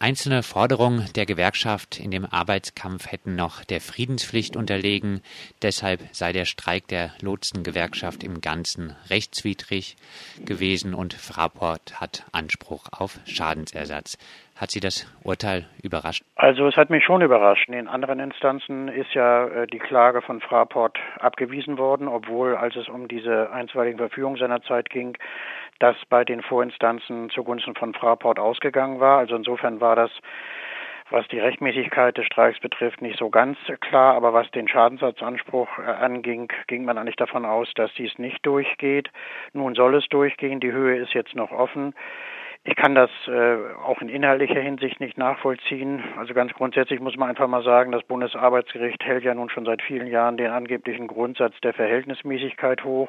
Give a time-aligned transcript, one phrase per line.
[0.00, 5.22] Einzelne Forderungen der Gewerkschaft in dem Arbeitskampf hätten noch der Friedenspflicht unterlegen.
[5.60, 9.96] Deshalb sei der Streik der Lotsengewerkschaft im Ganzen rechtswidrig
[10.46, 14.18] gewesen und Fraport hat Anspruch auf Schadensersatz.
[14.54, 16.24] Hat Sie das Urteil überrascht?
[16.36, 17.68] Also es hat mich schon überrascht.
[17.68, 22.88] In anderen Instanzen ist ja äh, die Klage von Fraport abgewiesen worden, obwohl als es
[22.88, 25.16] um diese einstweiligen Verfügung seinerzeit ging,
[25.78, 29.18] das bei den Vorinstanzen zugunsten von Fraport ausgegangen war.
[29.18, 30.10] Also insofern war das
[31.10, 35.82] was die Rechtmäßigkeit des Streiks betrifft, nicht so ganz klar, aber was den Schadensersatzanspruch äh,
[35.82, 39.10] anging, ging man eigentlich davon aus, dass dies nicht durchgeht.
[39.52, 41.94] Nun soll es durchgehen, die Höhe ist jetzt noch offen.
[42.64, 46.04] Ich kann das äh, auch in inhaltlicher Hinsicht nicht nachvollziehen.
[46.18, 49.80] Also ganz grundsätzlich muss man einfach mal sagen, das Bundesarbeitsgericht hält ja nun schon seit
[49.80, 53.08] vielen Jahren den angeblichen Grundsatz der Verhältnismäßigkeit hoch.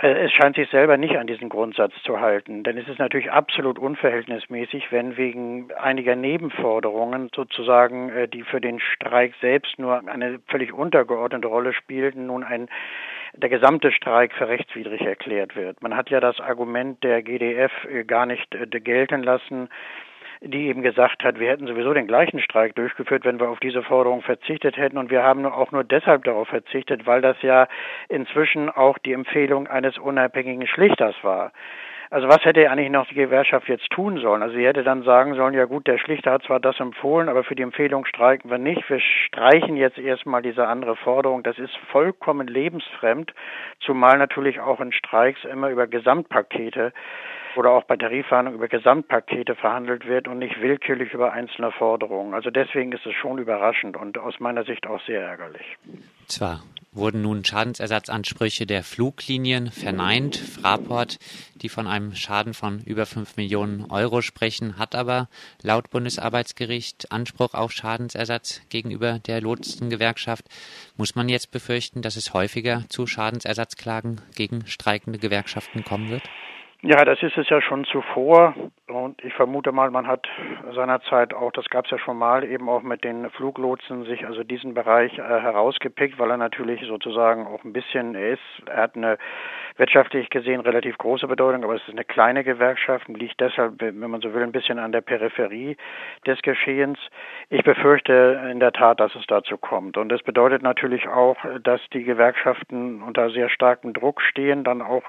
[0.00, 3.30] Äh, es scheint sich selber nicht an diesen Grundsatz zu halten, denn es ist natürlich
[3.30, 10.38] absolut unverhältnismäßig, wenn wegen einiger Nebenforderungen sozusagen, äh, die für den Streik selbst nur eine
[10.48, 12.68] völlig untergeordnete Rolle spielten, nun ein
[13.34, 15.82] der gesamte Streik für rechtswidrig erklärt wird.
[15.82, 19.68] Man hat ja das Argument der GDF äh, gar nicht gelten lassen,
[20.40, 23.82] die eben gesagt hat, wir hätten sowieso den gleichen Streik durchgeführt, wenn wir auf diese
[23.82, 24.98] Forderung verzichtet hätten.
[24.98, 27.68] Und wir haben auch nur deshalb darauf verzichtet, weil das ja
[28.08, 31.52] inzwischen auch die Empfehlung eines unabhängigen Schlichters war.
[32.10, 34.42] Also was hätte eigentlich noch die Gewerkschaft jetzt tun sollen?
[34.42, 37.44] Also sie hätte dann sagen sollen, ja gut, der Schlichter hat zwar das empfohlen, aber
[37.44, 38.88] für die Empfehlung streiken wir nicht.
[38.88, 41.42] Wir streichen jetzt erstmal diese andere Forderung.
[41.42, 43.34] Das ist vollkommen lebensfremd,
[43.80, 46.94] zumal natürlich auch in Streiks immer über Gesamtpakete
[47.58, 52.32] oder auch bei Tarifverhandlungen über Gesamtpakete verhandelt wird und nicht willkürlich über einzelne Forderungen.
[52.32, 55.76] Also deswegen ist es schon überraschend und aus meiner Sicht auch sehr ärgerlich.
[56.28, 60.36] Zwar wurden nun Schadensersatzansprüche der Fluglinien verneint.
[60.36, 61.18] Fraport,
[61.56, 65.28] die von einem Schaden von über 5 Millionen Euro sprechen, hat aber
[65.60, 70.44] laut Bundesarbeitsgericht Anspruch auf Schadensersatz gegenüber der Lotsengewerkschaft.
[70.96, 76.22] Muss man jetzt befürchten, dass es häufiger zu Schadensersatzklagen gegen streikende Gewerkschaften kommen wird?
[76.82, 78.54] Ja, das ist es ja schon zuvor
[78.86, 80.28] und ich vermute mal, man hat
[80.76, 84.44] seinerzeit auch, das gab es ja schon mal, eben auch mit den Fluglotsen sich also
[84.44, 88.38] diesen Bereich äh, herausgepickt, weil er natürlich sozusagen auch ein bisschen ist.
[88.66, 89.18] Er hat eine
[89.76, 93.98] wirtschaftlich gesehen relativ große Bedeutung, aber es ist eine kleine Gewerkschaft und liegt deshalb, wenn
[93.98, 95.76] man so will, ein bisschen an der Peripherie
[96.28, 97.00] des Geschehens.
[97.50, 101.80] Ich befürchte in der Tat, dass es dazu kommt und das bedeutet natürlich auch, dass
[101.92, 105.02] die Gewerkschaften unter sehr starkem Druck stehen, dann auch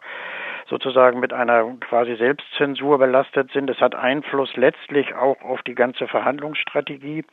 [0.69, 3.69] sozusagen mit einer quasi Selbstzensur belastet sind.
[3.69, 7.25] Es hat Einfluss letztlich auch auf die ganze Verhandlungsstrategie.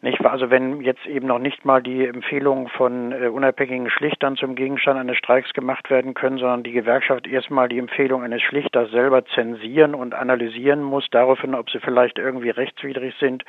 [0.00, 4.54] Nicht Also wenn jetzt eben noch nicht mal die Empfehlungen von äh, unabhängigen Schlichtern zum
[4.54, 9.24] Gegenstand eines Streiks gemacht werden können, sondern die Gewerkschaft erstmal die Empfehlung eines Schlichters selber
[9.26, 13.44] zensieren und analysieren muss, daraufhin, ob sie vielleicht irgendwie rechtswidrig sind,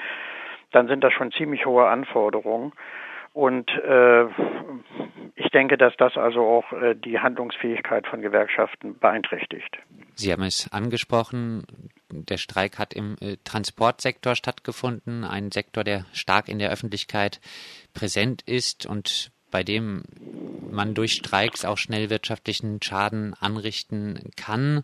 [0.72, 2.74] dann sind das schon ziemlich hohe Anforderungen.
[3.34, 4.26] Und äh,
[5.36, 9.78] ich denke, dass das also auch äh, die Handlungsfähigkeit von Gewerkschaften beeinträchtigt.
[10.16, 11.64] Sie haben es angesprochen,
[12.10, 17.40] der Streik hat im äh, Transportsektor stattgefunden, ein Sektor, der stark in der Öffentlichkeit
[17.94, 20.04] präsent ist und bei dem
[20.70, 24.84] man durch Streiks auch schnell wirtschaftlichen Schaden anrichten kann.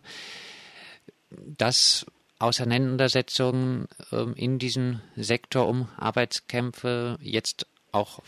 [1.30, 2.06] Dass
[2.38, 8.20] Auseinandersetzungen ähm, in diesem Sektor um Arbeitskämpfe jetzt auch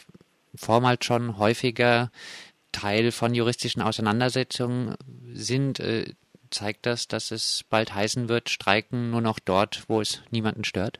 [0.54, 2.10] vormals schon häufiger
[2.72, 4.96] Teil von juristischen Auseinandersetzungen
[5.32, 6.14] sind, äh,
[6.50, 10.98] zeigt das, dass es bald heißen wird, streiken nur noch dort, wo es niemanden stört?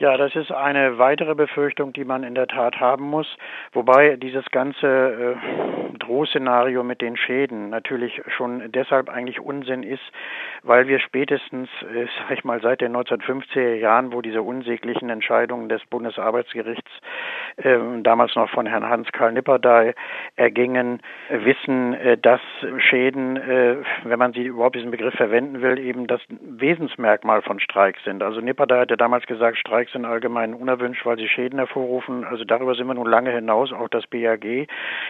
[0.00, 3.36] Ja, das ist eine weitere Befürchtung, die man in der Tat haben muss,
[3.74, 10.00] wobei dieses ganze äh, Drohszenario mit den Schäden natürlich schon deshalb eigentlich Unsinn ist,
[10.62, 15.68] weil wir spätestens, äh, sag ich mal, seit den 1950er Jahren, wo diese unsäglichen Entscheidungen
[15.68, 16.90] des Bundesarbeitsgerichts
[18.02, 19.92] damals noch von Herrn Hans-Karl Nipperdey
[20.36, 22.40] ergingen, wissen, äh, dass
[22.78, 28.02] Schäden, äh, wenn man sie überhaupt diesen Begriff verwenden will, eben das Wesensmerkmal von Streiks
[28.04, 28.22] sind.
[28.22, 32.24] Also Nipperdey hatte damals gesagt, Streiks sind allgemein unerwünscht, weil sie Schäden hervorrufen.
[32.24, 34.44] Also darüber sind wir nun lange hinaus, auch das BAG.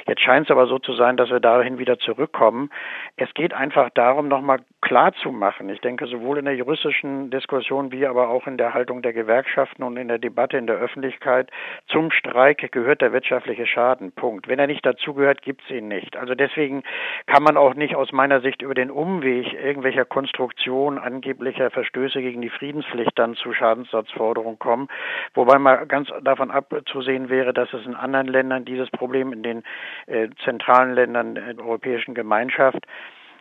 [0.06, 2.70] Jetzt scheint es aber so zu sein, dass wir dahin wieder zurückkommen.
[3.16, 5.68] Es geht einfach darum, nochmal klar zu machen.
[5.68, 9.82] Ich denke, sowohl in der juristischen Diskussion wie aber auch in der Haltung der Gewerkschaften
[9.82, 11.50] und in der Debatte in der Öffentlichkeit
[11.88, 12.39] zum Streik
[12.72, 14.12] gehört der wirtschaftliche Schaden.
[14.12, 14.48] Punkt.
[14.48, 16.16] Wenn er nicht dazugehört, gibt es ihn nicht.
[16.16, 16.82] Also deswegen
[17.26, 22.40] kann man auch nicht aus meiner Sicht über den Umweg irgendwelcher Konstruktion angeblicher Verstöße gegen
[22.40, 24.88] die Friedenspflicht dann zu Schadensersatzforderungen kommen kommen.
[25.34, 29.62] Wobei mal ganz davon abzusehen wäre, dass es in anderen Ländern dieses Problem in den
[30.06, 32.86] äh, zentralen Ländern der Europäischen Gemeinschaft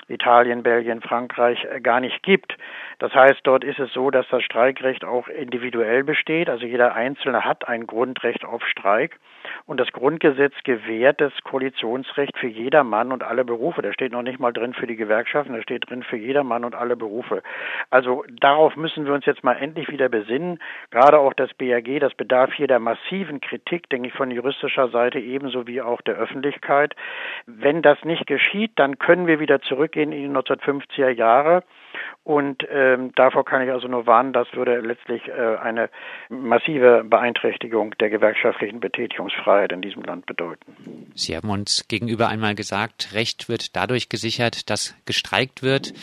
[0.09, 2.55] Italien, Belgien, Frankreich äh, gar nicht gibt.
[2.99, 6.49] Das heißt, dort ist es so, dass das Streikrecht auch individuell besteht.
[6.49, 9.19] Also jeder Einzelne hat ein Grundrecht auf Streik.
[9.65, 13.81] Und das Grundgesetz gewährt das Koalitionsrecht für jedermann und alle Berufe.
[13.81, 16.75] Da steht noch nicht mal drin für die Gewerkschaften, da steht drin für jedermann und
[16.75, 17.41] alle Berufe.
[17.89, 20.59] Also darauf müssen wir uns jetzt mal endlich wieder besinnen.
[20.91, 25.19] Gerade auch das BAG, das bedarf hier der massiven Kritik, denke ich, von juristischer Seite
[25.19, 26.95] ebenso wie auch der Öffentlichkeit.
[27.45, 29.61] Wenn das nicht geschieht, dann können wir wieder
[29.99, 31.63] zurückgehen in die 1950er Jahre.
[32.23, 35.89] Und ähm, davor kann ich also nur warnen, das würde letztlich äh, eine
[36.29, 41.11] massive Beeinträchtigung der gewerkschaftlichen Betätigungsfreiheit in diesem Land bedeuten.
[41.15, 45.93] Sie haben uns gegenüber einmal gesagt, Recht wird dadurch gesichert, dass gestreikt wird.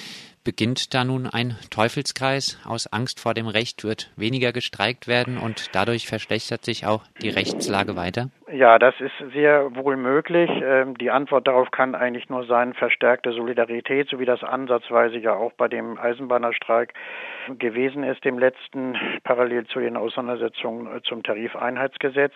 [0.47, 2.61] Beginnt da nun ein Teufelskreis?
[2.65, 7.31] Aus Angst vor dem Recht wird weniger gestreikt werden und dadurch verschlechtert sich auch die
[7.31, 8.31] Rechtslage weiter?
[8.53, 10.49] Ja, das ist sehr wohl möglich.
[10.63, 15.35] Ähm, die Antwort darauf kann eigentlich nur sein, verstärkte Solidarität, so wie das ansatzweise ja
[15.35, 16.95] auch bei dem Eisenbahnerstreik
[17.59, 22.35] gewesen ist, dem letzten, parallel zu den Auseinandersetzungen äh, zum Tarifeinheitsgesetz.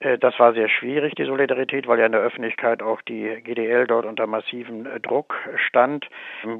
[0.00, 3.86] Äh, das war sehr schwierig, die Solidarität, weil ja in der Öffentlichkeit auch die GDL
[3.86, 6.06] dort unter massivem äh, Druck stand.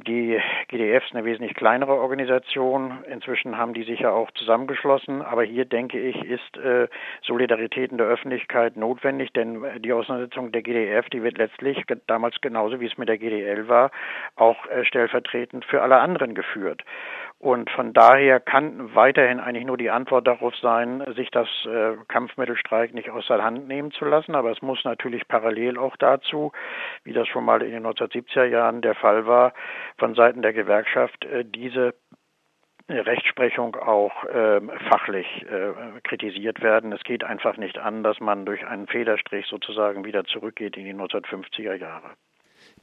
[0.06, 3.04] Die GDF ist eine wesentlich kleinere Organisation.
[3.08, 5.22] Inzwischen haben die sich ja auch zusammengeschlossen.
[5.22, 6.58] Aber hier, denke ich, ist
[7.22, 12.80] Solidarität in der Öffentlichkeit notwendig, denn die Auseinandersetzung der GDF, die wird letztlich damals genauso
[12.80, 13.90] wie es mit der GDL war,
[14.36, 16.82] auch äh, stellvertretend für alle anderen geführt.
[17.38, 22.94] Und von daher kann weiterhin eigentlich nur die Antwort darauf sein, sich das äh, Kampfmittelstreik
[22.94, 24.34] nicht aus der Hand nehmen zu lassen.
[24.34, 26.52] Aber es muss natürlich parallel auch dazu,
[27.02, 29.52] wie das schon mal in den 1970er Jahren der Fall war,
[29.98, 31.94] von Seiten der Gewerkschaft äh, diese
[32.88, 34.60] Rechtsprechung auch äh,
[34.90, 36.92] fachlich äh, kritisiert werden.
[36.92, 40.94] Es geht einfach nicht an, dass man durch einen Federstrich sozusagen wieder zurückgeht in die
[40.94, 42.10] 1950er Jahre.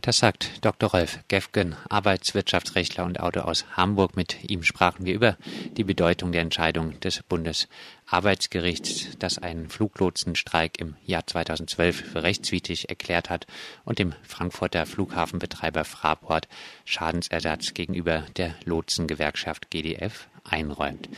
[0.02, 0.90] Das sagt Dr.
[0.90, 4.18] Rolf Gefgen, Arbeitswirtschaftsrechtler und Autor aus Hamburg.
[4.18, 5.38] Mit ihm sprachen wir über
[5.78, 13.30] die Bedeutung der Entscheidung des Bundesarbeitsgerichts, das einen Fluglotsenstreik im Jahr 2012 für rechtswidrig erklärt
[13.30, 13.46] hat
[13.86, 16.48] und dem Frankfurter Flughafenbetreiber Fraport
[16.84, 21.10] Schadensersatz gegenüber der Lotsengewerkschaft GDF einräumt.